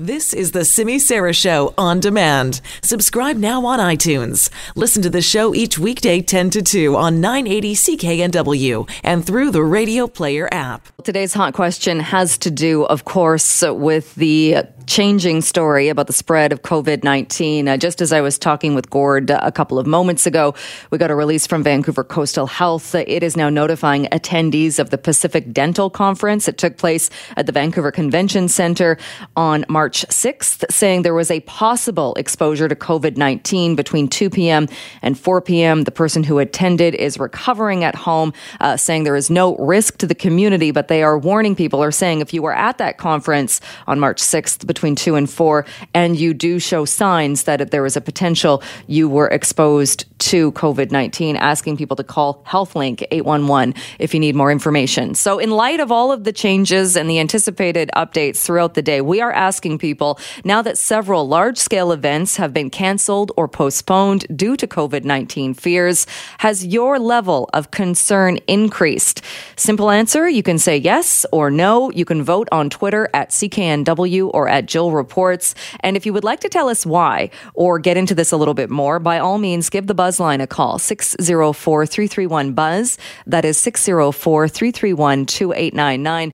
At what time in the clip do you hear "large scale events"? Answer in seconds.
61.26-62.36